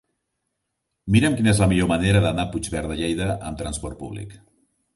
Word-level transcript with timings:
Mira'm 1.15 1.35
quina 1.41 1.51
és 1.51 1.61
la 1.63 1.67
millor 1.75 1.91
manera 1.93 2.23
d'anar 2.25 2.45
a 2.49 2.53
Puigverd 2.55 2.93
de 2.93 2.99
Lleida 3.03 3.31
amb 3.51 3.61
trasport 3.63 4.01
públic. 4.05 4.35